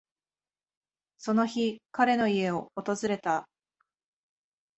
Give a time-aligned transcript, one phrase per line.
[1.19, 3.47] その日、彼の家を訪れた。